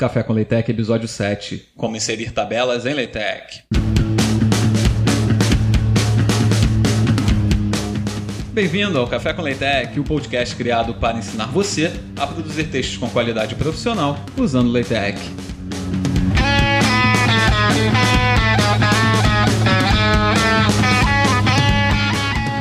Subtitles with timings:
[0.00, 1.72] Café com Leitec, episódio 7.
[1.76, 3.64] Como inserir tabelas em Leitec.
[8.50, 13.10] Bem-vindo ao Café com Leitec, o podcast criado para ensinar você a produzir textos com
[13.10, 15.20] qualidade profissional usando Leitec.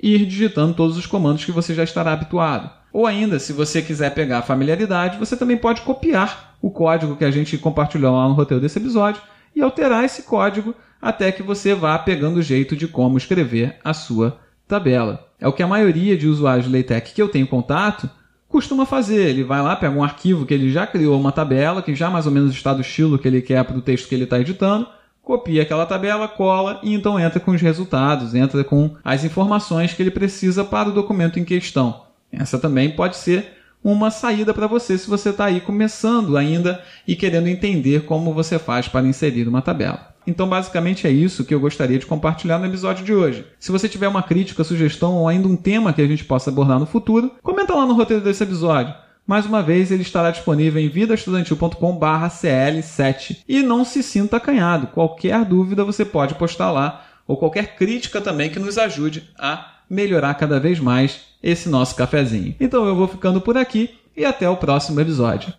[0.00, 2.70] e ir digitando todos os comandos que você já estará habituado.
[2.92, 7.30] Ou ainda, se você quiser pegar familiaridade, você também pode copiar o código que a
[7.30, 9.20] gente compartilhou lá no roteiro desse episódio
[9.54, 13.92] e alterar esse código até que você vá pegando o jeito de como escrever a
[13.92, 15.28] sua tabela.
[15.40, 18.10] É o que a maioria de usuários de LaTeX que eu tenho contato
[18.48, 19.28] costuma fazer.
[19.28, 22.26] Ele vai lá, pega um arquivo que ele já criou uma tabela, que já mais
[22.26, 24.88] ou menos está do estilo que ele quer para o texto que ele está editando,
[25.28, 30.02] copia aquela tabela, cola e então entra com os resultados, entra com as informações que
[30.02, 32.04] ele precisa para o documento em questão.
[32.32, 37.14] Essa também pode ser uma saída para você se você está aí começando ainda e
[37.14, 40.14] querendo entender como você faz para inserir uma tabela.
[40.26, 43.46] Então, basicamente é isso que eu gostaria de compartilhar no episódio de hoje.
[43.58, 46.78] Se você tiver uma crítica, sugestão ou ainda um tema que a gente possa abordar
[46.78, 48.94] no futuro, comenta lá no roteiro desse episódio.
[49.28, 53.44] Mais uma vez, ele estará disponível em vidaestudantil.com/cl7.
[53.46, 54.86] E não se sinta acanhado.
[54.86, 60.32] Qualquer dúvida você pode postar lá, ou qualquer crítica também que nos ajude a melhorar
[60.32, 62.56] cada vez mais esse nosso cafezinho.
[62.58, 65.52] Então eu vou ficando por aqui e até o próximo episódio.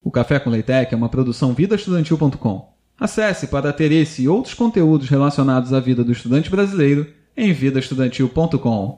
[0.00, 2.72] O Café com Leitec é uma produção vidaestudantil.com.
[3.00, 8.96] Acesse para ter esse e outros conteúdos relacionados à vida do estudante brasileiro em vidaestudantil.com.